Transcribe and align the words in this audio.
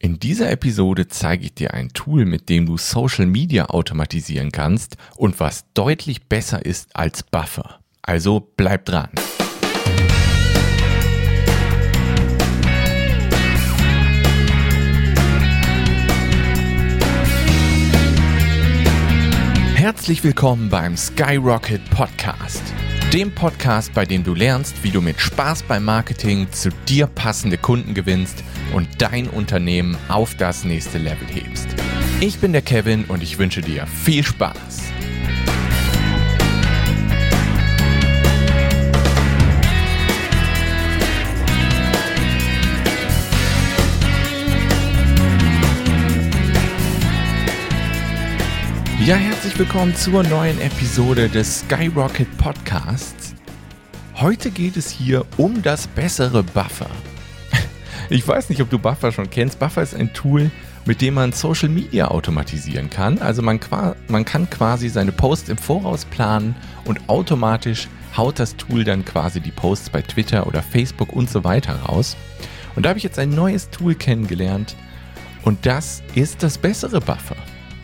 In 0.00 0.20
dieser 0.20 0.52
Episode 0.52 1.08
zeige 1.08 1.46
ich 1.46 1.54
dir 1.54 1.74
ein 1.74 1.88
Tool, 1.88 2.24
mit 2.24 2.48
dem 2.48 2.66
du 2.66 2.76
Social 2.78 3.26
Media 3.26 3.64
automatisieren 3.66 4.52
kannst 4.52 4.96
und 5.16 5.40
was 5.40 5.64
deutlich 5.74 6.28
besser 6.28 6.64
ist 6.64 6.94
als 6.94 7.24
Buffer. 7.24 7.80
Also 8.02 8.48
bleib 8.56 8.84
dran. 8.84 9.10
Herzlich 19.74 20.22
willkommen 20.22 20.68
beim 20.68 20.96
Skyrocket 20.96 21.90
Podcast. 21.90 22.62
Dem 23.12 23.34
Podcast, 23.34 23.94
bei 23.94 24.04
dem 24.04 24.22
du 24.22 24.34
lernst, 24.34 24.84
wie 24.84 24.90
du 24.90 25.00
mit 25.00 25.18
Spaß 25.18 25.62
beim 25.62 25.82
Marketing 25.82 26.46
zu 26.52 26.68
dir 26.86 27.06
passende 27.06 27.56
Kunden 27.56 27.94
gewinnst 27.94 28.44
und 28.74 28.86
dein 28.98 29.28
Unternehmen 29.28 29.96
auf 30.08 30.34
das 30.34 30.64
nächste 30.64 30.98
Level 30.98 31.26
hebst. 31.26 31.68
Ich 32.20 32.38
bin 32.38 32.52
der 32.52 32.60
Kevin 32.60 33.06
und 33.06 33.22
ich 33.22 33.38
wünsche 33.38 33.62
dir 33.62 33.86
viel 33.86 34.22
Spaß. 34.22 34.87
Ja, 49.08 49.16
herzlich 49.16 49.58
willkommen 49.58 49.94
zur 49.94 50.22
neuen 50.22 50.60
Episode 50.60 51.30
des 51.30 51.60
Skyrocket 51.60 52.28
Podcasts. 52.36 53.34
Heute 54.16 54.50
geht 54.50 54.76
es 54.76 54.90
hier 54.90 55.24
um 55.38 55.62
das 55.62 55.86
bessere 55.86 56.42
Buffer. 56.42 56.90
Ich 58.10 58.28
weiß 58.28 58.50
nicht, 58.50 58.60
ob 58.60 58.68
du 58.68 58.78
Buffer 58.78 59.10
schon 59.10 59.30
kennst. 59.30 59.58
Buffer 59.58 59.82
ist 59.82 59.94
ein 59.94 60.12
Tool, 60.12 60.50
mit 60.84 61.00
dem 61.00 61.14
man 61.14 61.32
Social 61.32 61.70
Media 61.70 62.08
automatisieren 62.08 62.90
kann. 62.90 63.18
Also 63.18 63.40
man, 63.40 63.58
man 64.08 64.26
kann 64.26 64.50
quasi 64.50 64.90
seine 64.90 65.12
Posts 65.12 65.48
im 65.48 65.56
Voraus 65.56 66.04
planen 66.04 66.54
und 66.84 67.08
automatisch 67.08 67.88
haut 68.14 68.38
das 68.38 68.56
Tool 68.56 68.84
dann 68.84 69.06
quasi 69.06 69.40
die 69.40 69.52
Posts 69.52 69.88
bei 69.88 70.02
Twitter 70.02 70.46
oder 70.46 70.60
Facebook 70.62 71.14
und 71.14 71.30
so 71.30 71.44
weiter 71.44 71.76
raus. 71.76 72.14
Und 72.76 72.82
da 72.82 72.90
habe 72.90 72.98
ich 72.98 73.04
jetzt 73.04 73.18
ein 73.18 73.30
neues 73.30 73.70
Tool 73.70 73.94
kennengelernt 73.94 74.76
und 75.44 75.64
das 75.64 76.02
ist 76.14 76.42
das 76.42 76.58
bessere 76.58 77.00
Buffer. 77.00 77.36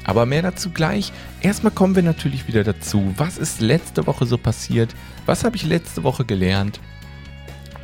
Aber 0.05 0.27
mehr 0.27 0.43
dazu 0.43 0.71
gleich. 0.71 1.13
Erstmal 1.41 1.73
kommen 1.73 1.97
wir 1.97 2.03
natürlich 2.03 2.47
wieder 2.47 2.63
dazu. 2.63 3.15
Was 3.17 3.39
ist 3.39 3.61
letzte 3.61 4.07
Woche 4.07 4.27
so 4.27 4.39
passiert? 4.39 4.95
Was 5.27 5.45
habe 5.45 5.57
ich 5.57 5.65
letzte 5.65 6.03
Woche 6.03 6.25
gelernt? 6.25 6.81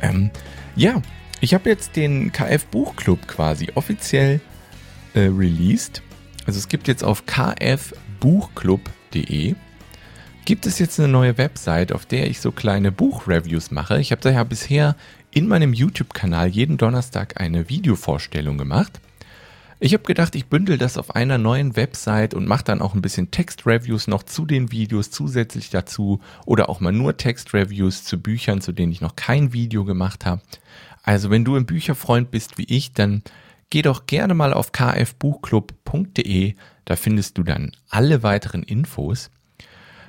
Ähm, 0.01 0.31
ja, 0.75 1.01
ich 1.39 1.53
habe 1.53 1.69
jetzt 1.69 1.95
den 1.95 2.31
KF 2.31 2.65
Buchclub 2.67 3.27
quasi 3.27 3.69
offiziell 3.75 4.41
äh, 5.13 5.21
released. 5.21 6.01
Also 6.45 6.59
es 6.59 6.67
gibt 6.67 6.87
jetzt 6.87 7.03
auf 7.03 7.25
kfbuchclub.de 7.25 9.55
gibt 10.45 10.65
es 10.65 10.79
jetzt 10.79 10.99
eine 10.99 11.07
neue 11.07 11.37
Website, 11.37 11.91
auf 11.91 12.05
der 12.05 12.27
ich 12.27 12.41
so 12.41 12.51
kleine 12.51 12.91
Buchreviews 12.91 13.71
mache. 13.71 13.99
Ich 13.99 14.11
habe 14.11 14.21
daher 14.21 14.45
bisher 14.45 14.95
in 15.31 15.47
meinem 15.47 15.73
YouTube-Kanal 15.73 16.49
jeden 16.49 16.77
Donnerstag 16.77 17.39
eine 17.39 17.69
Videovorstellung 17.69 18.57
gemacht. 18.57 18.99
Ich 19.83 19.95
habe 19.95 20.03
gedacht, 20.03 20.35
ich 20.35 20.45
bündel 20.45 20.77
das 20.77 20.95
auf 20.99 21.15
einer 21.15 21.39
neuen 21.39 21.75
Website 21.75 22.35
und 22.35 22.47
mache 22.47 22.63
dann 22.63 22.83
auch 22.83 22.93
ein 22.93 23.01
bisschen 23.01 23.31
Textreviews 23.31 24.05
noch 24.05 24.21
zu 24.21 24.45
den 24.45 24.71
Videos 24.71 25.09
zusätzlich 25.09 25.71
dazu 25.71 26.19
oder 26.45 26.69
auch 26.69 26.81
mal 26.81 26.91
nur 26.91 27.17
Textreviews 27.17 28.03
zu 28.03 28.21
Büchern, 28.21 28.61
zu 28.61 28.73
denen 28.73 28.91
ich 28.91 29.01
noch 29.01 29.15
kein 29.15 29.53
Video 29.53 29.83
gemacht 29.83 30.23
habe. 30.23 30.43
Also 31.01 31.31
wenn 31.31 31.43
du 31.43 31.55
ein 31.55 31.65
Bücherfreund 31.65 32.29
bist 32.29 32.59
wie 32.59 32.65
ich, 32.65 32.93
dann 32.93 33.23
geh 33.71 33.81
doch 33.81 34.05
gerne 34.05 34.35
mal 34.35 34.53
auf 34.53 34.71
kfbuchclub.de, 34.71 36.53
da 36.85 36.95
findest 36.95 37.39
du 37.39 37.43
dann 37.43 37.71
alle 37.89 38.21
weiteren 38.21 38.61
Infos. 38.61 39.31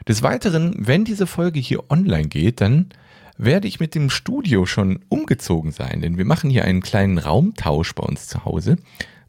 Des 0.07 0.23
Weiteren, 0.23 0.75
wenn 0.87 1.07
diese 1.07 1.27
Folge 1.27 1.61
hier 1.61 1.91
online 1.91 2.29
geht, 2.29 2.61
dann 2.61 2.91
werde 3.39 3.69
ich 3.69 3.81
mit 3.81 3.95
dem 3.95 4.11
Studio 4.11 4.67
schon 4.67 5.01
umgezogen 5.09 5.73
sein, 5.73 6.03
denn 6.03 6.19
wir 6.19 6.27
machen 6.27 6.51
hier 6.51 6.67
einen 6.67 6.83
kleinen 6.83 7.17
Raumtausch 7.17 7.95
bei 7.95 8.03
uns 8.03 8.29
zu 8.29 8.45
Hause 8.45 8.77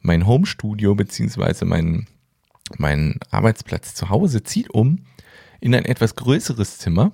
mein 0.03 0.27
Homestudio 0.27 0.93
beziehungsweise 0.93 1.65
mein, 1.65 2.07
mein 2.77 3.19
Arbeitsplatz 3.31 3.95
zu 3.95 4.09
Hause 4.09 4.43
zieht 4.43 4.69
um 4.69 4.99
in 5.59 5.73
ein 5.73 5.85
etwas 5.85 6.15
größeres 6.15 6.77
Zimmer, 6.77 7.11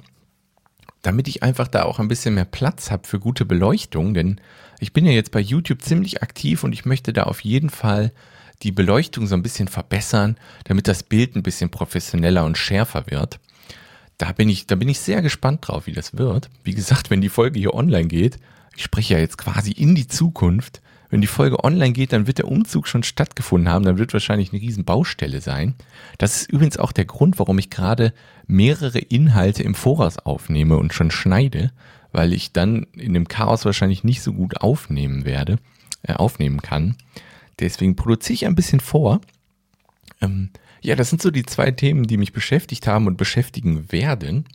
damit 1.01 1.27
ich 1.27 1.43
einfach 1.43 1.67
da 1.67 1.83
auch 1.83 1.99
ein 1.99 2.07
bisschen 2.07 2.33
mehr 2.33 2.45
Platz 2.45 2.91
habe 2.91 3.07
für 3.07 3.19
gute 3.19 3.45
Beleuchtung, 3.45 4.13
denn 4.13 4.41
ich 4.79 4.91
bin 4.91 5.05
ja 5.05 5.11
jetzt 5.11 5.31
bei 5.31 5.39
YouTube 5.39 5.81
ziemlich 5.81 6.23
aktiv 6.23 6.63
und 6.63 6.73
ich 6.73 6.83
möchte 6.83 7.13
da 7.13 7.23
auf 7.23 7.41
jeden 7.41 7.69
Fall 7.69 8.11
die 8.63 8.71
Beleuchtung 8.71 9.27
so 9.27 9.35
ein 9.35 9.43
bisschen 9.43 9.67
verbessern, 9.67 10.37
damit 10.65 10.87
das 10.87 11.03
Bild 11.03 11.35
ein 11.35 11.43
bisschen 11.43 11.69
professioneller 11.69 12.43
und 12.43 12.57
schärfer 12.57 13.05
wird. 13.07 13.39
Da 14.17 14.33
bin 14.33 14.49
ich, 14.49 14.67
da 14.67 14.75
bin 14.75 14.89
ich 14.89 14.99
sehr 14.99 15.21
gespannt 15.21 15.67
drauf, 15.67 15.87
wie 15.87 15.93
das 15.93 16.17
wird. 16.17 16.49
Wie 16.63 16.73
gesagt, 16.73 17.09
wenn 17.09 17.21
die 17.21 17.29
Folge 17.29 17.59
hier 17.59 17.73
online 17.73 18.07
geht, 18.07 18.37
ich 18.75 18.83
spreche 18.83 19.13
ja 19.13 19.19
jetzt 19.19 19.37
quasi 19.37 19.71
in 19.71 19.95
die 19.95 20.07
Zukunft, 20.07 20.81
wenn 21.09 21.21
die 21.21 21.27
Folge 21.27 21.63
online 21.63 21.93
geht, 21.93 22.13
dann 22.13 22.27
wird 22.27 22.37
der 22.37 22.47
Umzug 22.47 22.87
schon 22.87 23.03
stattgefunden 23.03 23.69
haben. 23.69 23.85
Dann 23.85 23.97
wird 23.97 24.13
wahrscheinlich 24.13 24.51
eine 24.51 24.61
riesen 24.61 24.85
Baustelle 24.85 25.41
sein. 25.41 25.73
Das 26.17 26.35
ist 26.35 26.51
übrigens 26.51 26.77
auch 26.77 26.91
der 26.91 27.05
Grund, 27.05 27.39
warum 27.39 27.57
ich 27.57 27.69
gerade 27.69 28.13
mehrere 28.47 28.99
Inhalte 28.99 29.63
im 29.63 29.75
Voraus 29.75 30.19
aufnehme 30.19 30.77
und 30.77 30.93
schon 30.93 31.11
schneide, 31.11 31.71
weil 32.11 32.33
ich 32.33 32.53
dann 32.53 32.85
in 32.93 33.13
dem 33.13 33.27
Chaos 33.27 33.65
wahrscheinlich 33.65 34.03
nicht 34.03 34.21
so 34.21 34.33
gut 34.33 34.61
aufnehmen 34.61 35.25
werde, 35.25 35.57
äh, 36.03 36.13
aufnehmen 36.13 36.61
kann. 36.61 36.95
Deswegen 37.59 37.95
produziere 37.95 38.33
ich 38.33 38.45
ein 38.45 38.55
bisschen 38.55 38.79
vor. 38.79 39.21
Ähm, 40.21 40.49
ja, 40.81 40.95
das 40.95 41.09
sind 41.09 41.21
so 41.21 41.31
die 41.31 41.43
zwei 41.43 41.71
Themen, 41.71 42.05
die 42.05 42.17
mich 42.17 42.33
beschäftigt 42.33 42.87
haben 42.87 43.07
und 43.07 43.17
beschäftigen 43.17 43.91
werden. 43.91 44.45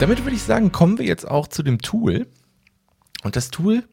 Damit 0.00 0.24
würde 0.24 0.36
ich 0.36 0.42
sagen, 0.42 0.72
kommen 0.72 0.98
wir 0.98 1.06
jetzt 1.06 1.26
auch 1.26 1.46
zu 1.46 1.62
dem 1.62 1.80
Tool. 1.80 2.26
Und 3.22 3.36
das 3.36 3.50
Tool, 3.50 3.84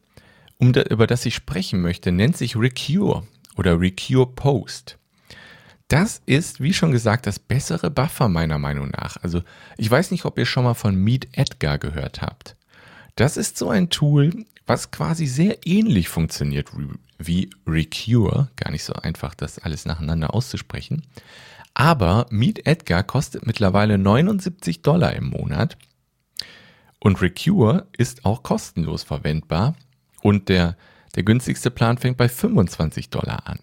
um 0.57 0.73
da, 0.73 0.81
über 0.83 1.07
das 1.07 1.25
ich 1.25 1.35
sprechen 1.35 1.81
möchte, 1.81 2.11
nennt 2.11 2.35
sich 2.35 2.55
Recure 2.55 3.23
oder 3.55 3.79
Recure 3.79 4.27
Post. 4.27 4.97
Das 5.87 6.21
ist, 6.25 6.59
wie 6.59 6.73
schon 6.73 6.91
gesagt, 6.91 7.27
das 7.27 7.37
bessere 7.37 7.91
Buffer 7.91 8.29
meiner 8.29 8.57
Meinung 8.57 8.89
nach. 8.89 9.17
Also 9.17 9.41
ich 9.77 9.91
weiß 9.91 10.11
nicht, 10.11 10.25
ob 10.25 10.37
ihr 10.37 10.45
schon 10.45 10.63
mal 10.63 10.73
von 10.73 10.95
Meet 10.95 11.37
Edgar 11.37 11.77
gehört 11.77 12.21
habt. 12.21 12.55
Das 13.15 13.37
ist 13.37 13.57
so 13.57 13.69
ein 13.69 13.89
Tool, 13.89 14.45
was 14.65 14.91
quasi 14.91 15.27
sehr 15.27 15.65
ähnlich 15.67 16.09
funktioniert 16.09 16.69
wie 17.19 17.49
Recure. 17.67 18.49
Gar 18.55 18.71
nicht 18.71 18.83
so 18.83 18.93
einfach, 18.93 19.35
das 19.35 19.59
alles 19.59 19.85
nacheinander 19.85 20.33
auszusprechen. 20.33 21.03
Aber 21.73 22.25
Meet 22.31 22.65
Edgar 22.65 23.03
kostet 23.03 23.45
mittlerweile 23.45 23.97
79 23.97 24.81
Dollar 24.81 25.13
im 25.13 25.25
Monat 25.25 25.77
und 27.03 27.21
Recure 27.21 27.87
ist 27.97 28.25
auch 28.25 28.43
kostenlos 28.43 29.03
verwendbar 29.03 29.75
und 30.21 30.49
der, 30.49 30.77
der 31.15 31.23
günstigste 31.23 31.71
Plan 31.71 31.97
fängt 31.97 32.17
bei 32.17 32.29
25 32.29 33.09
Dollar 33.09 33.47
an. 33.47 33.59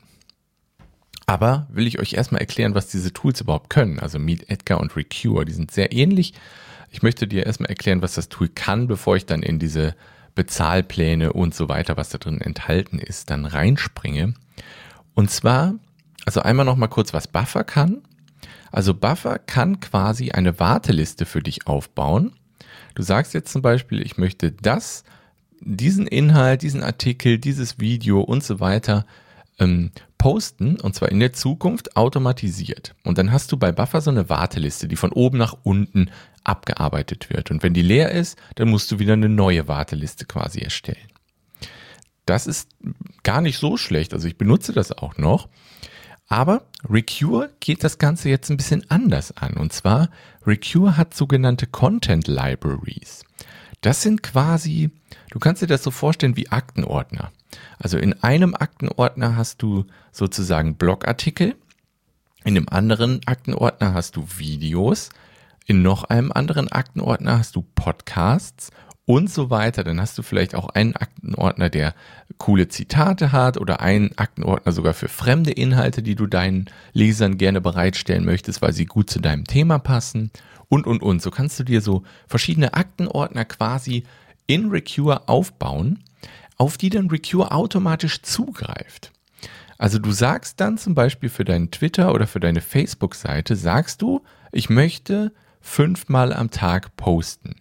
Aber 1.26 1.68
will 1.70 1.86
ich 1.86 2.00
euch 2.00 2.14
erstmal 2.14 2.40
erklären, 2.40 2.74
was 2.74 2.88
diese 2.88 3.12
Tools 3.12 3.40
überhaupt 3.40 3.70
können. 3.70 4.00
Also 4.00 4.18
Meet 4.18 4.50
Edgar 4.50 4.80
und 4.80 4.96
Recure, 4.96 5.44
die 5.44 5.52
sind 5.52 5.70
sehr 5.70 5.92
ähnlich. 5.92 6.34
Ich 6.90 7.02
möchte 7.02 7.28
dir 7.28 7.46
erstmal 7.46 7.70
erklären, 7.70 8.02
was 8.02 8.14
das 8.14 8.28
Tool 8.28 8.48
kann, 8.48 8.88
bevor 8.88 9.14
ich 9.14 9.26
dann 9.26 9.42
in 9.42 9.58
diese 9.58 9.94
Bezahlpläne 10.34 11.32
und 11.32 11.54
so 11.54 11.68
weiter, 11.68 11.96
was 11.96 12.08
da 12.08 12.18
drin 12.18 12.40
enthalten 12.40 12.98
ist, 12.98 13.30
dann 13.30 13.44
reinspringe. 13.44 14.34
Und 15.14 15.30
zwar, 15.30 15.74
also 16.24 16.40
einmal 16.40 16.66
noch 16.66 16.76
mal 16.76 16.88
kurz, 16.88 17.12
was 17.12 17.28
Buffer 17.28 17.62
kann. 17.62 18.02
Also 18.72 18.94
Buffer 18.94 19.38
kann 19.38 19.80
quasi 19.80 20.30
eine 20.30 20.58
Warteliste 20.58 21.24
für 21.24 21.42
dich 21.42 21.66
aufbauen 21.66 22.32
Du 22.98 23.04
sagst 23.04 23.32
jetzt 23.32 23.52
zum 23.52 23.62
Beispiel, 23.62 24.02
ich 24.02 24.18
möchte 24.18 24.50
das, 24.50 25.04
diesen 25.60 26.08
Inhalt, 26.08 26.62
diesen 26.62 26.82
Artikel, 26.82 27.38
dieses 27.38 27.78
Video 27.78 28.20
und 28.20 28.42
so 28.42 28.58
weiter 28.58 29.06
ähm, 29.60 29.92
posten 30.18 30.80
und 30.80 30.96
zwar 30.96 31.08
in 31.12 31.20
der 31.20 31.32
Zukunft 31.32 31.96
automatisiert. 31.96 32.96
Und 33.04 33.16
dann 33.16 33.30
hast 33.30 33.52
du 33.52 33.56
bei 33.56 33.70
Buffer 33.70 34.00
so 34.00 34.10
eine 34.10 34.28
Warteliste, 34.28 34.88
die 34.88 34.96
von 34.96 35.12
oben 35.12 35.38
nach 35.38 35.56
unten 35.62 36.10
abgearbeitet 36.42 37.30
wird. 37.30 37.52
Und 37.52 37.62
wenn 37.62 37.72
die 37.72 37.82
leer 37.82 38.10
ist, 38.10 38.36
dann 38.56 38.68
musst 38.68 38.90
du 38.90 38.98
wieder 38.98 39.12
eine 39.12 39.28
neue 39.28 39.68
Warteliste 39.68 40.24
quasi 40.24 40.58
erstellen. 40.58 41.06
Das 42.26 42.48
ist 42.48 42.68
gar 43.22 43.42
nicht 43.42 43.58
so 43.58 43.76
schlecht. 43.76 44.12
Also 44.12 44.26
ich 44.26 44.36
benutze 44.36 44.72
das 44.72 44.90
auch 44.90 45.18
noch. 45.18 45.48
Aber 46.28 46.62
Recure 46.88 47.50
geht 47.60 47.82
das 47.82 47.98
Ganze 47.98 48.28
jetzt 48.28 48.50
ein 48.50 48.58
bisschen 48.58 48.88
anders 48.90 49.36
an. 49.36 49.54
Und 49.54 49.72
zwar, 49.72 50.10
Recure 50.46 50.96
hat 50.96 51.14
sogenannte 51.14 51.66
Content 51.66 52.28
Libraries. 52.28 53.24
Das 53.80 54.02
sind 54.02 54.22
quasi, 54.22 54.90
du 55.30 55.38
kannst 55.38 55.62
dir 55.62 55.66
das 55.66 55.82
so 55.82 55.90
vorstellen 55.90 56.36
wie 56.36 56.50
Aktenordner. 56.50 57.32
Also 57.78 57.96
in 57.96 58.22
einem 58.22 58.54
Aktenordner 58.54 59.36
hast 59.36 59.62
du 59.62 59.86
sozusagen 60.12 60.76
Blogartikel, 60.76 61.54
in 62.44 62.56
einem 62.56 62.68
anderen 62.68 63.20
Aktenordner 63.26 63.94
hast 63.94 64.16
du 64.16 64.26
Videos, 64.36 65.10
in 65.66 65.82
noch 65.82 66.04
einem 66.04 66.32
anderen 66.32 66.70
Aktenordner 66.70 67.38
hast 67.38 67.56
du 67.56 67.62
Podcasts 67.74 68.70
und 69.08 69.30
so 69.30 69.48
weiter. 69.48 69.84
Dann 69.84 69.98
hast 70.02 70.18
du 70.18 70.22
vielleicht 70.22 70.54
auch 70.54 70.68
einen 70.68 70.94
Aktenordner, 70.94 71.70
der 71.70 71.94
coole 72.36 72.68
Zitate 72.68 73.32
hat 73.32 73.56
oder 73.56 73.80
einen 73.80 74.10
Aktenordner 74.18 74.70
sogar 74.70 74.92
für 74.92 75.08
fremde 75.08 75.50
Inhalte, 75.50 76.02
die 76.02 76.14
du 76.14 76.26
deinen 76.26 76.66
Lesern 76.92 77.38
gerne 77.38 77.62
bereitstellen 77.62 78.26
möchtest, 78.26 78.60
weil 78.60 78.74
sie 78.74 78.84
gut 78.84 79.08
zu 79.08 79.18
deinem 79.18 79.44
Thema 79.44 79.78
passen 79.78 80.30
und, 80.68 80.86
und, 80.86 81.02
und. 81.02 81.22
So 81.22 81.30
kannst 81.30 81.58
du 81.58 81.64
dir 81.64 81.80
so 81.80 82.02
verschiedene 82.26 82.74
Aktenordner 82.74 83.46
quasi 83.46 84.04
in 84.46 84.68
Recure 84.68 85.26
aufbauen, 85.26 86.04
auf 86.58 86.76
die 86.76 86.90
dann 86.90 87.08
Recure 87.08 87.50
automatisch 87.50 88.20
zugreift. 88.20 89.10
Also 89.78 89.98
du 89.98 90.12
sagst 90.12 90.60
dann 90.60 90.76
zum 90.76 90.94
Beispiel 90.94 91.30
für 91.30 91.46
deinen 91.46 91.70
Twitter 91.70 92.12
oder 92.12 92.26
für 92.26 92.40
deine 92.40 92.60
Facebook-Seite, 92.60 93.56
sagst 93.56 94.02
du, 94.02 94.22
ich 94.52 94.68
möchte 94.68 95.32
fünfmal 95.62 96.34
am 96.34 96.50
Tag 96.50 96.94
posten. 96.96 97.56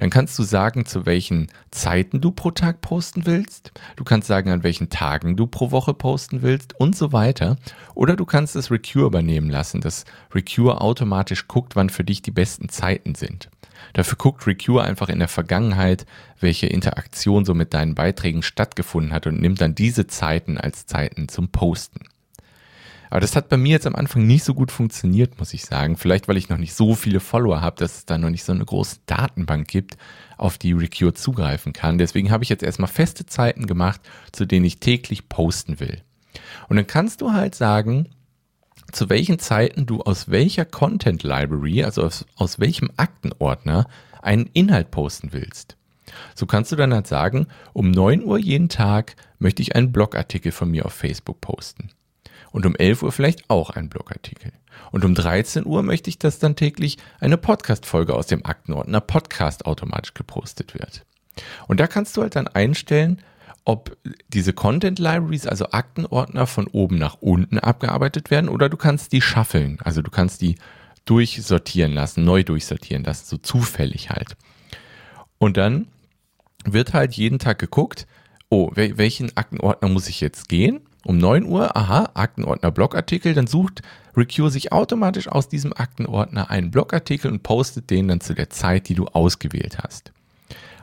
Dann 0.00 0.08
kannst 0.08 0.38
du 0.38 0.42
sagen, 0.44 0.86
zu 0.86 1.04
welchen 1.04 1.48
Zeiten 1.70 2.22
du 2.22 2.30
pro 2.30 2.50
Tag 2.50 2.80
posten 2.80 3.26
willst. 3.26 3.72
Du 3.96 4.04
kannst 4.04 4.28
sagen, 4.28 4.50
an 4.50 4.62
welchen 4.62 4.88
Tagen 4.88 5.36
du 5.36 5.46
pro 5.46 5.70
Woche 5.72 5.92
posten 5.92 6.40
willst 6.40 6.74
und 6.80 6.96
so 6.96 7.12
weiter. 7.12 7.58
Oder 7.94 8.16
du 8.16 8.24
kannst 8.24 8.56
das 8.56 8.70
Recure 8.70 9.06
übernehmen 9.06 9.50
lassen, 9.50 9.82
dass 9.82 10.06
Recure 10.34 10.80
automatisch 10.80 11.48
guckt, 11.48 11.76
wann 11.76 11.90
für 11.90 12.02
dich 12.02 12.22
die 12.22 12.30
besten 12.30 12.70
Zeiten 12.70 13.14
sind. 13.14 13.50
Dafür 13.92 14.16
guckt 14.16 14.46
Recure 14.46 14.84
einfach 14.84 15.10
in 15.10 15.18
der 15.18 15.28
Vergangenheit, 15.28 16.06
welche 16.40 16.66
Interaktion 16.66 17.44
so 17.44 17.52
mit 17.52 17.74
deinen 17.74 17.94
Beiträgen 17.94 18.42
stattgefunden 18.42 19.12
hat 19.12 19.26
und 19.26 19.38
nimmt 19.38 19.60
dann 19.60 19.74
diese 19.74 20.06
Zeiten 20.06 20.56
als 20.56 20.86
Zeiten 20.86 21.28
zum 21.28 21.48
Posten. 21.48 22.00
Aber 23.10 23.20
das 23.20 23.34
hat 23.34 23.48
bei 23.48 23.56
mir 23.56 23.72
jetzt 23.72 23.86
am 23.86 23.96
Anfang 23.96 24.26
nicht 24.26 24.44
so 24.44 24.54
gut 24.54 24.70
funktioniert, 24.70 25.38
muss 25.38 25.52
ich 25.52 25.64
sagen. 25.64 25.96
Vielleicht, 25.96 26.28
weil 26.28 26.36
ich 26.36 26.48
noch 26.48 26.58
nicht 26.58 26.74
so 26.74 26.94
viele 26.94 27.18
Follower 27.18 27.60
habe, 27.60 27.76
dass 27.76 27.98
es 27.98 28.06
da 28.06 28.16
noch 28.16 28.30
nicht 28.30 28.44
so 28.44 28.52
eine 28.52 28.64
große 28.64 28.98
Datenbank 29.06 29.66
gibt, 29.66 29.96
auf 30.38 30.58
die 30.58 30.72
Recure 30.72 31.12
zugreifen 31.12 31.72
kann. 31.72 31.98
Deswegen 31.98 32.30
habe 32.30 32.44
ich 32.44 32.48
jetzt 32.48 32.62
erstmal 32.62 32.88
feste 32.88 33.26
Zeiten 33.26 33.66
gemacht, 33.66 34.00
zu 34.30 34.46
denen 34.46 34.64
ich 34.64 34.78
täglich 34.78 35.28
posten 35.28 35.80
will. 35.80 36.02
Und 36.68 36.76
dann 36.76 36.86
kannst 36.86 37.20
du 37.20 37.32
halt 37.32 37.56
sagen, 37.56 38.08
zu 38.92 39.08
welchen 39.08 39.38
Zeiten 39.38 39.86
du 39.86 40.02
aus 40.02 40.30
welcher 40.30 40.64
Content 40.64 41.22
Library, 41.24 41.82
also 41.84 42.02
aus, 42.02 42.24
aus 42.36 42.60
welchem 42.60 42.90
Aktenordner, 42.96 43.86
einen 44.22 44.46
Inhalt 44.52 44.90
posten 44.90 45.32
willst. 45.32 45.76
So 46.34 46.46
kannst 46.46 46.72
du 46.72 46.76
dann 46.76 46.94
halt 46.94 47.06
sagen, 47.06 47.46
um 47.72 47.90
9 47.90 48.24
Uhr 48.24 48.38
jeden 48.38 48.68
Tag 48.68 49.16
möchte 49.38 49.62
ich 49.62 49.74
einen 49.74 49.92
Blogartikel 49.92 50.52
von 50.52 50.70
mir 50.70 50.86
auf 50.86 50.92
Facebook 50.92 51.40
posten. 51.40 51.90
Und 52.52 52.66
um 52.66 52.74
11 52.74 53.02
Uhr 53.02 53.12
vielleicht 53.12 53.48
auch 53.48 53.70
ein 53.70 53.88
Blogartikel. 53.88 54.52
Und 54.90 55.04
um 55.04 55.14
13 55.14 55.66
Uhr 55.66 55.82
möchte 55.82 56.10
ich, 56.10 56.18
dass 56.18 56.38
dann 56.38 56.56
täglich 56.56 56.98
eine 57.20 57.36
Podcast-Folge 57.36 58.14
aus 58.14 58.26
dem 58.26 58.44
Aktenordner 58.44 59.00
Podcast 59.00 59.66
automatisch 59.66 60.14
gepostet 60.14 60.74
wird. 60.74 61.04
Und 61.68 61.80
da 61.80 61.86
kannst 61.86 62.16
du 62.16 62.22
halt 62.22 62.36
dann 62.36 62.48
einstellen, 62.48 63.22
ob 63.64 63.96
diese 64.28 64.52
Content 64.52 64.98
Libraries, 64.98 65.46
also 65.46 65.70
Aktenordner 65.70 66.46
von 66.46 66.66
oben 66.66 66.98
nach 66.98 67.18
unten 67.20 67.58
abgearbeitet 67.58 68.30
werden 68.30 68.48
oder 68.48 68.68
du 68.68 68.76
kannst 68.76 69.12
die 69.12 69.20
shuffeln. 69.20 69.78
Also 69.84 70.02
du 70.02 70.10
kannst 70.10 70.40
die 70.40 70.56
durchsortieren 71.04 71.92
lassen, 71.92 72.24
neu 72.24 72.42
durchsortieren 72.42 73.04
lassen, 73.04 73.26
so 73.26 73.36
zufällig 73.36 74.10
halt. 74.10 74.36
Und 75.38 75.56
dann 75.56 75.88
wird 76.64 76.92
halt 76.94 77.14
jeden 77.14 77.38
Tag 77.38 77.58
geguckt, 77.58 78.06
oh, 78.48 78.70
welchen 78.74 79.36
Aktenordner 79.36 79.88
muss 79.88 80.08
ich 80.08 80.20
jetzt 80.20 80.48
gehen? 80.48 80.80
Um 81.04 81.18
9 81.18 81.44
Uhr, 81.44 81.76
aha, 81.76 82.10
Aktenordner 82.14 82.70
Blogartikel, 82.70 83.34
dann 83.34 83.46
sucht 83.46 83.82
Recure 84.16 84.50
sich 84.50 84.72
automatisch 84.72 85.28
aus 85.28 85.48
diesem 85.48 85.72
Aktenordner 85.72 86.50
einen 86.50 86.70
Blogartikel 86.70 87.30
und 87.30 87.42
postet 87.42 87.90
den 87.90 88.08
dann 88.08 88.20
zu 88.20 88.34
der 88.34 88.50
Zeit, 88.50 88.88
die 88.88 88.94
du 88.94 89.06
ausgewählt 89.06 89.78
hast. 89.78 90.12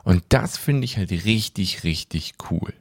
Und 0.03 0.23
das 0.29 0.57
finde 0.57 0.85
ich 0.85 0.97
halt 0.97 1.11
richtig, 1.11 1.83
richtig 1.83 2.35
cool. 2.49 2.73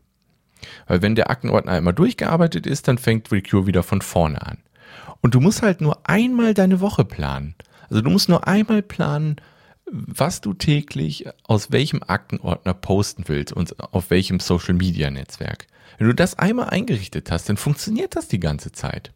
Weil 0.86 1.02
wenn 1.02 1.16
der 1.16 1.30
Aktenordner 1.30 1.72
einmal 1.72 1.94
durchgearbeitet 1.94 2.66
ist, 2.66 2.88
dann 2.88 2.98
fängt 2.98 3.30
Recure 3.32 3.66
wieder 3.66 3.82
von 3.82 4.00
vorne 4.00 4.40
an. 4.40 4.58
Und 5.20 5.34
du 5.34 5.40
musst 5.40 5.62
halt 5.62 5.80
nur 5.80 6.08
einmal 6.08 6.54
deine 6.54 6.80
Woche 6.80 7.04
planen. 7.04 7.54
Also 7.90 8.02
du 8.02 8.10
musst 8.10 8.28
nur 8.28 8.46
einmal 8.46 8.82
planen, 8.82 9.36
was 9.90 10.40
du 10.40 10.52
täglich 10.52 11.26
aus 11.44 11.70
welchem 11.70 12.02
Aktenordner 12.02 12.74
posten 12.74 13.24
willst 13.26 13.52
und 13.52 13.78
auf 13.92 14.10
welchem 14.10 14.40
Social 14.40 14.74
Media 14.74 15.10
Netzwerk. 15.10 15.66
Wenn 15.98 16.08
du 16.08 16.14
das 16.14 16.38
einmal 16.38 16.70
eingerichtet 16.70 17.30
hast, 17.30 17.48
dann 17.48 17.56
funktioniert 17.56 18.16
das 18.16 18.28
die 18.28 18.40
ganze 18.40 18.72
Zeit. 18.72 19.12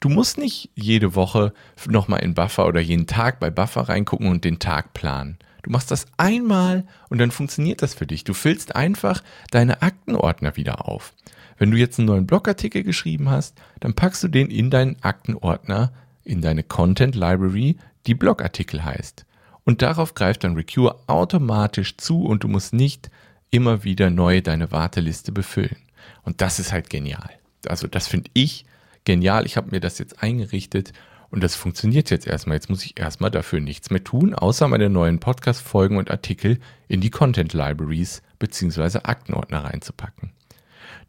Du 0.00 0.08
musst 0.08 0.38
nicht 0.38 0.70
jede 0.76 1.16
Woche 1.16 1.52
nochmal 1.88 2.22
in 2.22 2.34
Buffer 2.34 2.66
oder 2.66 2.80
jeden 2.80 3.06
Tag 3.06 3.40
bei 3.40 3.50
Buffer 3.50 3.88
reingucken 3.88 4.28
und 4.28 4.44
den 4.44 4.60
Tag 4.60 4.94
planen. 4.94 5.38
Du 5.62 5.70
machst 5.70 5.90
das 5.90 6.06
einmal 6.16 6.86
und 7.08 7.18
dann 7.18 7.32
funktioniert 7.32 7.82
das 7.82 7.94
für 7.94 8.06
dich. 8.06 8.22
Du 8.22 8.32
füllst 8.32 8.76
einfach 8.76 9.24
deine 9.50 9.82
Aktenordner 9.82 10.56
wieder 10.56 10.86
auf. 10.86 11.14
Wenn 11.56 11.72
du 11.72 11.76
jetzt 11.76 11.98
einen 11.98 12.06
neuen 12.06 12.26
Blogartikel 12.26 12.84
geschrieben 12.84 13.28
hast, 13.28 13.58
dann 13.80 13.94
packst 13.94 14.22
du 14.22 14.28
den 14.28 14.50
in 14.50 14.70
deinen 14.70 15.02
Aktenordner, 15.02 15.92
in 16.22 16.40
deine 16.40 16.62
Content 16.62 17.16
Library, 17.16 17.76
die 18.06 18.14
Blogartikel 18.14 18.84
heißt. 18.84 19.26
Und 19.68 19.82
darauf 19.82 20.14
greift 20.14 20.44
dann 20.44 20.54
Recure 20.54 20.98
automatisch 21.08 21.98
zu 21.98 22.24
und 22.24 22.42
du 22.42 22.48
musst 22.48 22.72
nicht 22.72 23.10
immer 23.50 23.84
wieder 23.84 24.08
neu 24.08 24.40
deine 24.40 24.72
Warteliste 24.72 25.30
befüllen. 25.30 25.76
Und 26.22 26.40
das 26.40 26.58
ist 26.58 26.72
halt 26.72 26.88
genial. 26.88 27.28
Also 27.66 27.86
das 27.86 28.08
finde 28.08 28.30
ich 28.32 28.64
genial. 29.04 29.44
Ich 29.44 29.58
habe 29.58 29.70
mir 29.70 29.80
das 29.80 29.98
jetzt 29.98 30.22
eingerichtet 30.22 30.94
und 31.28 31.42
das 31.42 31.54
funktioniert 31.54 32.08
jetzt 32.08 32.26
erstmal. 32.26 32.56
Jetzt 32.56 32.70
muss 32.70 32.82
ich 32.82 32.98
erstmal 32.98 33.30
dafür 33.30 33.60
nichts 33.60 33.90
mehr 33.90 34.02
tun, 34.02 34.32
außer 34.32 34.68
meine 34.68 34.88
neuen 34.88 35.20
Podcast-Folgen 35.20 35.98
und 35.98 36.10
Artikel 36.10 36.60
in 36.88 37.02
die 37.02 37.10
Content 37.10 37.52
Libraries 37.52 38.22
beziehungsweise 38.38 39.04
Aktenordner 39.04 39.64
reinzupacken. 39.64 40.30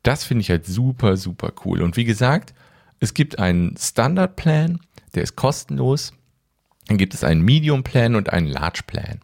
Das 0.03 0.25
finde 0.25 0.41
ich 0.41 0.49
halt 0.49 0.65
super, 0.65 1.15
super 1.15 1.53
cool. 1.63 1.81
Und 1.81 1.95
wie 1.95 2.03
gesagt, 2.03 2.53
es 2.99 3.13
gibt 3.13 3.39
einen 3.39 3.77
Standard-Plan, 3.77 4.81
der 5.15 5.23
ist 5.23 5.37
kostenlos. 5.37 6.11
Dann 6.89 6.97
gibt 6.97 7.13
es 7.13 7.23
einen 7.23 7.41
Medium-Plan 7.41 8.15
und 8.15 8.33
einen 8.33 8.47
Large-Plan. 8.47 9.19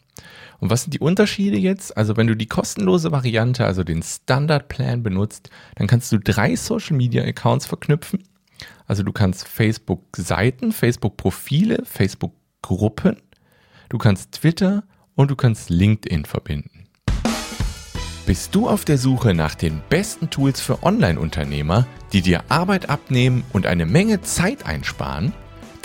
Und 0.59 0.69
was 0.69 0.83
sind 0.83 0.93
die 0.93 0.99
Unterschiede 0.99 1.57
jetzt? 1.57 1.97
Also 1.97 2.15
wenn 2.15 2.27
du 2.27 2.35
die 2.35 2.45
kostenlose 2.45 3.11
Variante, 3.11 3.65
also 3.65 3.83
den 3.83 4.03
Standard 4.03 4.67
Plan 4.67 5.01
benutzt, 5.01 5.49
dann 5.75 5.87
kannst 5.87 6.11
du 6.11 6.19
drei 6.19 6.55
Social 6.55 6.95
Media 6.95 7.23
Accounts 7.23 7.65
verknüpfen. 7.65 8.23
Also 8.85 9.01
du 9.01 9.11
kannst 9.11 9.47
Facebook 9.47 10.03
Seiten, 10.15 10.71
Facebook 10.71 11.17
Profile, 11.17 11.81
Facebook 11.85 12.33
Gruppen, 12.61 13.17
du 13.89 13.97
kannst 13.97 14.33
Twitter 14.33 14.83
und 15.15 15.31
du 15.31 15.35
kannst 15.35 15.71
LinkedIn 15.71 16.25
verbinden. 16.25 16.87
Bist 18.27 18.53
du 18.53 18.69
auf 18.69 18.85
der 18.85 18.99
Suche 18.99 19.33
nach 19.33 19.55
den 19.55 19.81
besten 19.89 20.29
Tools 20.29 20.61
für 20.61 20.83
Online-Unternehmer, 20.83 21.87
die 22.13 22.21
dir 22.21 22.43
Arbeit 22.49 22.89
abnehmen 22.89 23.43
und 23.53 23.65
eine 23.65 23.87
Menge 23.87 24.21
Zeit 24.21 24.67
einsparen? 24.67 25.33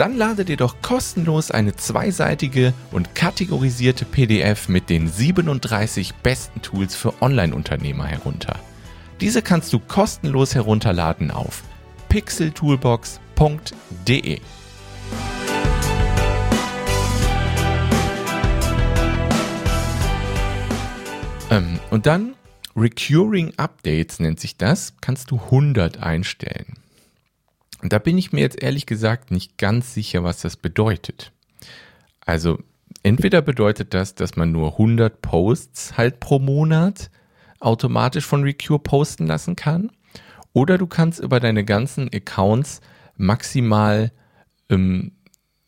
Dann 0.00 0.16
lade 0.16 0.44
dir 0.46 0.56
doch 0.56 0.80
kostenlos 0.80 1.50
eine 1.50 1.76
zweiseitige 1.76 2.72
und 2.90 3.14
kategorisierte 3.14 4.06
PDF 4.06 4.70
mit 4.70 4.88
den 4.88 5.10
37 5.10 6.14
besten 6.14 6.62
Tools 6.62 6.94
für 6.94 7.20
Online-Unternehmer 7.20 8.06
herunter. 8.06 8.58
Diese 9.20 9.42
kannst 9.42 9.74
du 9.74 9.78
kostenlos 9.78 10.54
herunterladen 10.54 11.30
auf 11.30 11.62
pixeltoolbox.de. 12.08 14.40
Ähm, 21.50 21.78
und 21.90 22.06
dann 22.06 22.36
Recurring 22.74 23.52
Updates 23.58 24.18
nennt 24.18 24.40
sich 24.40 24.56
das, 24.56 24.94
kannst 25.02 25.30
du 25.30 25.36
100 25.36 25.98
einstellen. 25.98 26.78
Und 27.82 27.92
da 27.92 27.98
bin 27.98 28.18
ich 28.18 28.32
mir 28.32 28.40
jetzt 28.40 28.62
ehrlich 28.62 28.86
gesagt 28.86 29.30
nicht 29.30 29.58
ganz 29.58 29.94
sicher, 29.94 30.22
was 30.22 30.40
das 30.40 30.56
bedeutet. 30.56 31.32
Also 32.20 32.58
entweder 33.02 33.42
bedeutet 33.42 33.94
das, 33.94 34.14
dass 34.14 34.36
man 34.36 34.52
nur 34.52 34.72
100 34.72 35.22
Posts 35.22 35.96
halt 35.96 36.20
pro 36.20 36.38
Monat 36.38 37.10
automatisch 37.58 38.26
von 38.26 38.42
Recure 38.42 38.78
posten 38.78 39.26
lassen 39.26 39.56
kann. 39.56 39.90
Oder 40.52 40.78
du 40.78 40.86
kannst 40.86 41.20
über 41.20 41.40
deine 41.40 41.64
ganzen 41.64 42.10
Accounts 42.12 42.80
maximal 43.16 44.12
ähm, 44.68 45.12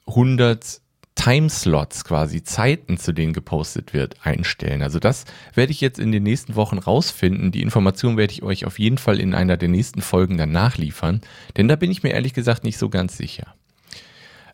100 0.06 0.81
Timeslots 1.14 2.04
quasi, 2.04 2.42
Zeiten, 2.42 2.96
zu 2.96 3.12
denen 3.12 3.32
gepostet 3.32 3.92
wird, 3.92 4.16
einstellen. 4.22 4.82
Also 4.82 4.98
das 4.98 5.24
werde 5.54 5.72
ich 5.72 5.80
jetzt 5.80 5.98
in 5.98 6.10
den 6.10 6.22
nächsten 6.22 6.56
Wochen 6.56 6.78
rausfinden. 6.78 7.52
Die 7.52 7.62
Information 7.62 8.16
werde 8.16 8.32
ich 8.32 8.42
euch 8.42 8.64
auf 8.64 8.78
jeden 8.78 8.98
Fall 8.98 9.20
in 9.20 9.34
einer 9.34 9.56
der 9.56 9.68
nächsten 9.68 10.00
Folgen 10.00 10.38
dann 10.38 10.52
nachliefern, 10.52 11.20
denn 11.56 11.68
da 11.68 11.76
bin 11.76 11.90
ich 11.90 12.02
mir 12.02 12.10
ehrlich 12.10 12.34
gesagt 12.34 12.64
nicht 12.64 12.78
so 12.78 12.88
ganz 12.88 13.16
sicher. 13.16 13.54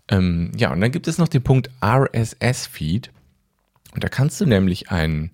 Ähm, 0.09 0.53
ja, 0.57 0.73
und 0.73 0.81
dann 0.81 0.91
gibt 0.91 1.07
es 1.07 1.19
noch 1.19 1.29
den 1.29 1.43
Punkt 1.43 1.71
RSS-Feed. 1.85 3.11
Und 3.95 4.05
da 4.05 4.09
kannst 4.09 4.41
du 4.41 4.47
nämlich 4.47 4.91
einen 4.91 5.31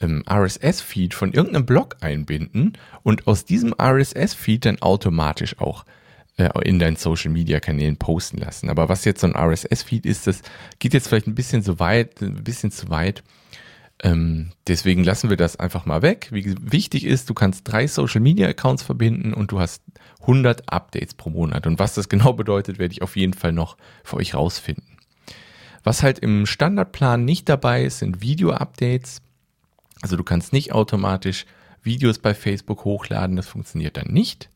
ähm, 0.00 0.22
RSS-Feed 0.28 1.14
von 1.14 1.32
irgendeinem 1.32 1.66
Blog 1.66 1.96
einbinden 2.00 2.74
und 3.02 3.26
aus 3.26 3.44
diesem 3.44 3.74
RSS-Feed 3.80 4.64
dann 4.64 4.82
automatisch 4.82 5.58
auch 5.58 5.84
in 6.38 6.78
deinen 6.78 6.96
Social 6.96 7.32
Media 7.32 7.58
Kanälen 7.60 7.96
posten 7.96 8.38
lassen. 8.38 8.70
Aber 8.70 8.88
was 8.88 9.04
jetzt 9.04 9.20
so 9.20 9.26
ein 9.26 9.36
RSS-Feed 9.36 10.06
ist, 10.06 10.26
das 10.26 10.42
geht 10.78 10.94
jetzt 10.94 11.08
vielleicht 11.08 11.26
ein 11.26 11.34
bisschen 11.34 11.62
so 11.62 11.80
weit, 11.80 12.22
ein 12.22 12.44
bisschen 12.44 12.70
zu 12.70 12.88
weit. 12.90 13.24
Ähm, 14.00 14.52
deswegen 14.68 15.02
lassen 15.02 15.30
wir 15.30 15.36
das 15.36 15.56
einfach 15.56 15.84
mal 15.84 16.02
weg. 16.02 16.28
Wie 16.30 16.54
wichtig 16.60 17.04
ist, 17.04 17.28
du 17.28 17.34
kannst 17.34 17.66
drei 17.66 17.88
Social 17.88 18.20
Media 18.20 18.46
Accounts 18.46 18.84
verbinden 18.84 19.34
und 19.34 19.50
du 19.50 19.58
hast 19.58 19.82
100 20.20 20.72
Updates 20.72 21.14
pro 21.14 21.30
Monat. 21.30 21.66
Und 21.66 21.78
was 21.80 21.94
das 21.94 22.08
genau 22.08 22.32
bedeutet, 22.32 22.78
werde 22.78 22.92
ich 22.92 23.02
auf 23.02 23.16
jeden 23.16 23.34
Fall 23.34 23.52
noch 23.52 23.76
für 24.04 24.16
euch 24.16 24.34
rausfinden. 24.34 24.98
Was 25.82 26.02
halt 26.02 26.18
im 26.18 26.46
Standardplan 26.46 27.24
nicht 27.24 27.48
dabei 27.48 27.84
ist, 27.84 27.98
sind 27.98 28.20
Video-Updates. 28.20 29.22
Also 30.02 30.16
du 30.16 30.22
kannst 30.22 30.52
nicht 30.52 30.72
automatisch 30.72 31.46
Videos 31.82 32.18
bei 32.18 32.34
Facebook 32.34 32.84
hochladen, 32.84 33.36
das 33.36 33.48
funktioniert 33.48 33.96
dann 33.96 34.12
nicht. 34.12 34.50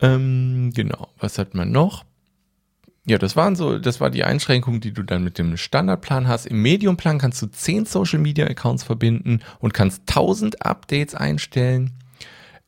Ähm, 0.00 0.72
genau, 0.74 1.08
was 1.18 1.38
hat 1.38 1.54
man 1.54 1.70
noch? 1.70 2.04
Ja, 3.08 3.18
das 3.18 3.36
waren 3.36 3.54
so, 3.54 3.78
das 3.78 4.00
war 4.00 4.10
die 4.10 4.24
Einschränkung, 4.24 4.80
die 4.80 4.92
du 4.92 5.04
dann 5.04 5.22
mit 5.22 5.38
dem 5.38 5.56
Standardplan 5.56 6.26
hast. 6.26 6.46
Im 6.46 6.60
Mediumplan 6.60 7.18
kannst 7.18 7.40
du 7.40 7.46
10 7.46 7.86
Social 7.86 8.18
Media 8.18 8.46
Accounts 8.46 8.82
verbinden 8.82 9.40
und 9.60 9.72
kannst 9.72 10.02
1000 10.08 10.66
Updates 10.66 11.14
einstellen. 11.14 11.92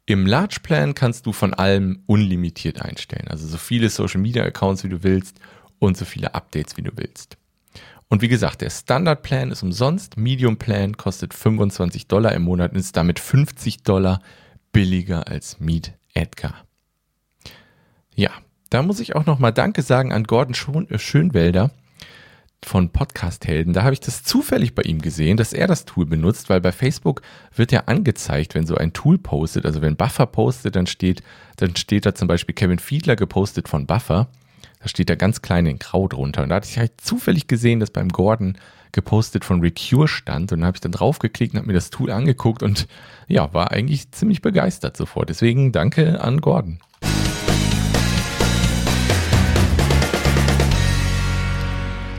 Im 0.07 0.27
Large 0.27 0.59
Plan 0.63 0.95
kannst 0.95 1.27
du 1.27 1.33
von 1.33 1.55
allem 1.55 2.03
unlimitiert 2.07 2.81
einstellen. 2.81 3.27
Also 3.29 3.49
so 3.49 3.59
viele 3.59 3.91
Social 3.91 4.21
Media 4.21 4.45
Accounts, 4.45 4.85
wie 4.85 4.89
du 4.89 5.03
willst 5.03 5.41
und 5.81 5.97
so 5.97 6.05
viele 6.05 6.35
Updates, 6.35 6.77
wie 6.77 6.83
du 6.83 6.93
willst. 6.95 7.37
Und 8.09 8.23
wie 8.23 8.29
gesagt, 8.29 8.63
der 8.63 8.71
Standard 8.71 9.23
Plan 9.23 9.51
ist 9.51 9.63
umsonst. 9.63 10.17
Medium 10.17 10.57
Plan 10.57 10.97
kostet 10.97 11.35
25 11.35 12.07
Dollar 12.07 12.33
im 12.33 12.43
Monat 12.43 12.73
und 12.73 12.79
ist 12.79 12.97
damit 12.97 13.19
50 13.19 13.83
Dollar 13.83 14.23
billiger 14.73 15.29
als 15.29 15.59
Meet 15.61 15.93
Edgar. 16.15 16.68
Ja, 18.19 18.33
da 18.71 18.83
muss 18.83 18.99
ich 18.99 19.15
auch 19.15 19.27
nochmal 19.27 19.53
Danke 19.53 19.81
sagen 19.81 20.13
an 20.13 20.25
Gordon 20.25 20.89
äh, 20.91 20.99
Schönwälder 20.99 21.71
von 22.65 22.91
Podcast 22.91 23.47
Helden. 23.47 23.75
Da 23.75 23.85
habe 23.85 23.93
ich 23.93 24.01
das 24.01 24.25
zufällig 24.25 24.75
bei 24.75 24.83
ihm 24.83 25.01
gesehen, 25.01 25.37
dass 25.37 25.53
er 25.53 25.69
das 25.69 25.85
Tool 25.85 26.05
benutzt, 26.05 26.51
weil 26.51 26.61
bei 26.61 26.73
Facebook 26.73 27.23
wird 27.55 27.71
ja 27.71 27.85
angezeigt, 27.87 28.57
wenn 28.57 28.67
so 28.67 28.75
ein 28.75 28.93
Tool 28.93 29.19
postet, 29.19 29.65
also 29.67 29.83
wenn 29.83 29.95
Buffer 29.95 30.27
postet, 30.27 30.75
dann 30.75 30.89
steht, 30.89 31.23
dann 31.59 31.77
steht 31.77 32.07
da 32.07 32.15
zum 32.17 32.27
Beispiel 32.27 32.57
Kevin 32.57 32.81
Fiedler 32.81 33.15
gepostet 33.15 33.69
von 33.69 33.87
Buffer. 33.87 34.27
Da 34.81 34.89
steht 34.89 35.11
da 35.11 35.15
ganz 35.15 35.41
klein 35.41 35.67
in 35.67 35.79
Grau 35.79 36.09
drunter. 36.09 36.43
Und 36.43 36.49
da 36.49 36.57
hatte 36.57 36.69
ich 36.69 36.77
halt 36.77 37.01
zufällig 37.01 37.47
gesehen, 37.47 37.79
dass 37.79 37.93
beim 37.93 38.09
Gordon 38.09 38.59
gepostet 38.91 39.45
von 39.45 39.61
Recure 39.61 40.09
stand. 40.09 40.51
Und 40.51 40.59
dann 40.59 40.67
habe 40.67 40.77
ich 40.77 40.81
dann 40.81 40.91
draufgeklickt 40.91 41.55
und 41.55 41.59
habe 41.59 41.69
mir 41.69 41.75
das 41.75 41.91
Tool 41.91 42.11
angeguckt 42.11 42.65
und 42.65 42.89
ja, 43.29 43.55
war 43.55 43.71
eigentlich 43.71 44.11
ziemlich 44.11 44.43
begeistert 44.43 44.97
sofort. 44.97 45.29
Deswegen 45.29 45.71
danke 45.71 46.21
an 46.21 46.41
Gordon. 46.41 46.81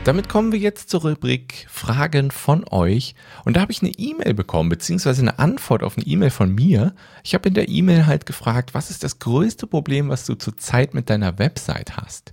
Damit 0.04 0.30
kommen 0.30 0.50
wir 0.50 0.58
jetzt 0.58 0.88
zur 0.88 1.02
Rubrik 1.02 1.66
Fragen 1.68 2.30
von 2.30 2.64
euch. 2.70 3.14
Und 3.44 3.56
da 3.56 3.60
habe 3.60 3.70
ich 3.70 3.82
eine 3.82 3.90
E-Mail 3.90 4.32
bekommen, 4.32 4.70
beziehungsweise 4.70 5.20
eine 5.20 5.38
Antwort 5.38 5.82
auf 5.82 5.98
eine 5.98 6.06
E-Mail 6.06 6.30
von 6.30 6.54
mir. 6.54 6.94
Ich 7.22 7.34
habe 7.34 7.48
in 7.48 7.54
der 7.54 7.68
E-Mail 7.68 8.06
halt 8.06 8.24
gefragt, 8.24 8.72
was 8.72 8.90
ist 8.90 9.04
das 9.04 9.18
größte 9.18 9.66
Problem, 9.66 10.08
was 10.08 10.24
du 10.24 10.36
zurzeit 10.36 10.94
mit 10.94 11.10
deiner 11.10 11.38
Website 11.38 11.98
hast? 11.98 12.32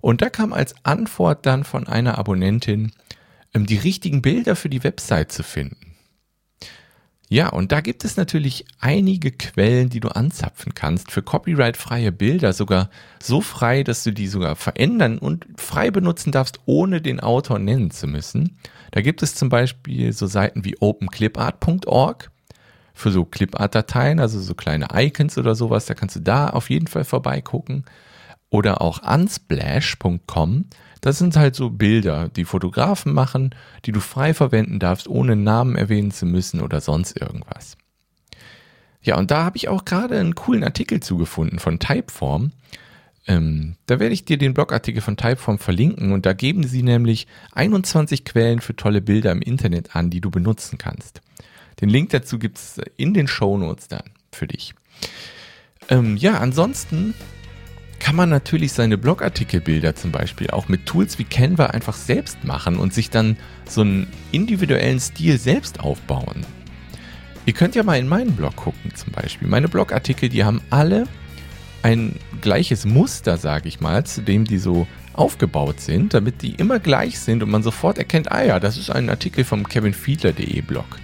Und 0.00 0.22
da 0.22 0.30
kam 0.30 0.52
als 0.52 0.76
Antwort 0.84 1.44
dann 1.44 1.64
von 1.64 1.88
einer 1.88 2.18
Abonnentin, 2.18 2.92
ähm, 3.52 3.66
die 3.66 3.78
richtigen 3.78 4.22
Bilder 4.22 4.54
für 4.54 4.68
die 4.68 4.84
Website 4.84 5.32
zu 5.32 5.42
finden. 5.42 5.91
Ja, 7.32 7.48
und 7.48 7.72
da 7.72 7.80
gibt 7.80 8.04
es 8.04 8.18
natürlich 8.18 8.66
einige 8.78 9.30
Quellen, 9.30 9.88
die 9.88 10.00
du 10.00 10.08
anzapfen 10.08 10.74
kannst 10.74 11.10
für 11.10 11.22
copyrightfreie 11.22 12.12
Bilder, 12.12 12.52
sogar 12.52 12.90
so 13.22 13.40
frei, 13.40 13.84
dass 13.84 14.04
du 14.04 14.12
die 14.12 14.26
sogar 14.26 14.54
verändern 14.54 15.16
und 15.16 15.46
frei 15.56 15.90
benutzen 15.90 16.30
darfst, 16.30 16.60
ohne 16.66 17.00
den 17.00 17.20
Autor 17.20 17.58
nennen 17.58 17.90
zu 17.90 18.06
müssen. 18.06 18.58
Da 18.90 19.00
gibt 19.00 19.22
es 19.22 19.34
zum 19.34 19.48
Beispiel 19.48 20.12
so 20.12 20.26
Seiten 20.26 20.66
wie 20.66 20.76
openclipart.org 20.78 22.30
für 22.92 23.10
so 23.10 23.24
Clipart-Dateien, 23.24 24.20
also 24.20 24.38
so 24.38 24.54
kleine 24.54 24.88
Icons 24.92 25.38
oder 25.38 25.54
sowas, 25.54 25.86
da 25.86 25.94
kannst 25.94 26.16
du 26.16 26.20
da 26.20 26.50
auf 26.50 26.68
jeden 26.68 26.86
Fall 26.86 27.04
vorbeigucken. 27.04 27.86
Oder 28.50 28.82
auch 28.82 29.00
unsplash.com, 29.10 30.66
das 31.02 31.18
sind 31.18 31.36
halt 31.36 31.56
so 31.56 31.68
Bilder, 31.68 32.28
die 32.28 32.44
Fotografen 32.44 33.12
machen, 33.12 33.54
die 33.84 33.92
du 33.92 34.00
frei 34.00 34.32
verwenden 34.32 34.78
darfst, 34.78 35.08
ohne 35.08 35.36
Namen 35.36 35.76
erwähnen 35.76 36.12
zu 36.12 36.24
müssen 36.24 36.62
oder 36.62 36.80
sonst 36.80 37.20
irgendwas. 37.20 37.76
Ja, 39.02 39.18
und 39.18 39.32
da 39.32 39.44
habe 39.44 39.56
ich 39.56 39.68
auch 39.68 39.84
gerade 39.84 40.18
einen 40.18 40.36
coolen 40.36 40.62
Artikel 40.62 41.00
zugefunden 41.00 41.58
von 41.58 41.80
Typeform. 41.80 42.52
Ähm, 43.26 43.74
da 43.86 43.98
werde 43.98 44.14
ich 44.14 44.24
dir 44.24 44.38
den 44.38 44.54
Blogartikel 44.54 45.02
von 45.02 45.16
Typeform 45.16 45.58
verlinken 45.58 46.12
und 46.12 46.24
da 46.24 46.34
geben 46.34 46.62
sie 46.62 46.84
nämlich 46.84 47.26
21 47.50 48.24
Quellen 48.24 48.60
für 48.60 48.76
tolle 48.76 49.00
Bilder 49.00 49.32
im 49.32 49.42
Internet 49.42 49.96
an, 49.96 50.08
die 50.08 50.20
du 50.20 50.30
benutzen 50.30 50.78
kannst. 50.78 51.20
Den 51.80 51.88
Link 51.88 52.10
dazu 52.10 52.38
gibt 52.38 52.58
es 52.58 52.80
in 52.96 53.12
den 53.12 53.26
Show 53.26 53.58
Notes 53.58 53.88
dann 53.88 54.04
für 54.30 54.46
dich. 54.46 54.72
Ähm, 55.88 56.16
ja, 56.16 56.38
ansonsten 56.38 57.14
kann 58.02 58.16
man 58.16 58.30
natürlich 58.30 58.72
seine 58.72 58.98
Blogartikelbilder 58.98 59.94
zum 59.94 60.10
Beispiel 60.10 60.50
auch 60.50 60.66
mit 60.66 60.86
Tools 60.86 61.20
wie 61.20 61.24
Canva 61.24 61.66
einfach 61.66 61.94
selbst 61.94 62.42
machen 62.42 62.76
und 62.78 62.92
sich 62.92 63.10
dann 63.10 63.36
so 63.64 63.82
einen 63.82 64.08
individuellen 64.32 64.98
Stil 64.98 65.38
selbst 65.38 65.78
aufbauen. 65.78 66.44
Ihr 67.46 67.52
könnt 67.52 67.76
ja 67.76 67.84
mal 67.84 68.00
in 68.00 68.08
meinen 68.08 68.32
Blog 68.32 68.56
gucken 68.56 68.92
zum 68.96 69.12
Beispiel. 69.12 69.46
Meine 69.46 69.68
Blogartikel, 69.68 70.28
die 70.28 70.42
haben 70.42 70.60
alle 70.68 71.04
ein 71.84 72.16
gleiches 72.40 72.84
Muster, 72.84 73.36
sage 73.36 73.68
ich 73.68 73.80
mal, 73.80 74.04
zu 74.04 74.22
dem 74.22 74.46
die 74.46 74.58
so 74.58 74.88
aufgebaut 75.12 75.80
sind, 75.80 76.12
damit 76.12 76.42
die 76.42 76.56
immer 76.56 76.80
gleich 76.80 77.20
sind 77.20 77.40
und 77.40 77.50
man 77.50 77.62
sofort 77.62 77.98
erkennt, 77.98 78.32
ah 78.32 78.42
ja, 78.42 78.58
das 78.58 78.78
ist 78.78 78.90
ein 78.90 79.10
Artikel 79.10 79.44
vom 79.44 79.68
kevinfiedler.de 79.68 80.60
Blog. 80.62 80.98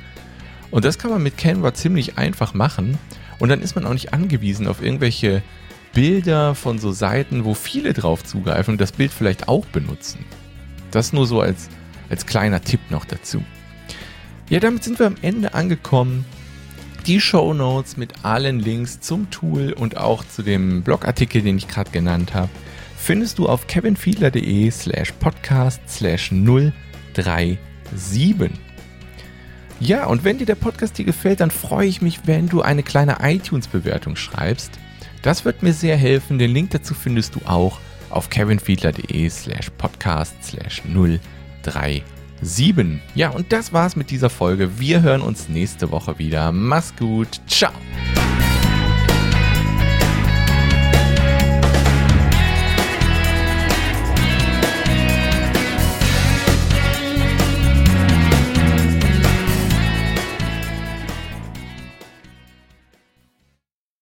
Und 0.73 0.85
das 0.85 0.99
kann 0.99 1.13
man 1.13 1.23
mit 1.23 1.39
Canva 1.39 1.75
ziemlich 1.75 2.19
einfach 2.19 2.55
machen 2.55 2.99
und 3.39 3.51
dann 3.51 3.63
ist 3.63 3.77
man 3.77 3.87
auch 3.87 3.93
nicht 3.93 4.13
angewiesen 4.13 4.67
auf 4.67 4.83
irgendwelche 4.83 5.45
Bilder 5.93 6.55
von 6.55 6.79
so 6.79 6.93
Seiten, 6.93 7.45
wo 7.45 7.55
viele 7.55 7.93
drauf 7.93 8.25
zugreifen 8.25 8.73
und 8.73 8.81
das 8.81 8.93
Bild 8.93 9.13
vielleicht 9.13 9.49
auch 9.49 9.67
benutzen. 9.67 10.25
Das 10.91 11.13
nur 11.13 11.27
so 11.27 11.41
als, 11.41 11.69
als 12.09 12.27
kleiner 12.27 12.63
Tipp 12.63 12.81
noch 12.91 13.05
dazu. 13.05 13.43
Ja, 14.49 14.61
damit 14.61 14.85
sind 14.85 14.99
wir 14.99 15.07
am 15.07 15.17
Ende 15.21 15.55
angekommen. 15.55 16.25
Die 17.07 17.21
Show 17.21 17.55
Notes 17.55 17.97
mit 17.97 18.25
allen 18.25 18.61
Links 18.61 19.01
zum 19.01 19.31
Tool 19.31 19.73
und 19.73 19.97
auch 19.97 20.25
zu 20.25 20.43
dem 20.43 20.83
Blogartikel, 20.83 21.43
den 21.43 21.59
ich 21.59 21.69
gerade 21.69 21.91
genannt 21.91 22.35
habe, 22.35 22.51
findest 22.97 23.39
du 23.39 23.49
auf 23.49 23.67
kevinfiedler.de 23.67 24.71
slash 24.71 25.13
podcast 25.13 25.81
slash 25.89 26.31
037. 26.31 27.59
Ja, 29.81 30.07
und 30.07 30.25
wenn 30.25 30.39
dir 30.39 30.47
der 30.47 30.57
Podcast 30.57 30.97
hier 30.97 31.05
gefällt, 31.07 31.41
dann 31.41 31.51
freue 31.51 31.87
ich 31.87 32.03
mich, 32.03 32.21
wenn 32.27 32.49
du 32.49 32.63
eine 32.63 32.83
kleine 32.83 33.19
iTunes-Bewertung 33.23 34.17
schreibst. 34.17 34.73
Das 35.23 35.45
wird 35.45 35.63
mir 35.63 35.73
sehr 35.73 35.97
helfen. 35.97 36.39
Den 36.39 36.53
Link 36.53 36.71
dazu 36.71 36.95
findest 36.95 37.35
du 37.35 37.41
auch 37.45 37.79
auf 38.11 38.31
kevinfiedler.de 38.31 39.29
slash 39.29 39.71
podcast 39.77 40.35
slash 40.43 40.83
037. 41.63 42.03
Ja, 43.15 43.31
und 43.31 43.53
das 43.53 43.73
war's 43.73 43.97
mit 43.97 44.11
dieser 44.11 44.31
Folge. 44.31 44.79
Wir 44.79 45.03
hören 45.03 45.21
uns 45.23 45.49
nächste 45.49 45.91
Woche 45.91 46.19
wieder. 46.19 46.53
Mach's 46.53 46.95
gut. 46.97 47.41
Ciao. 47.47 47.73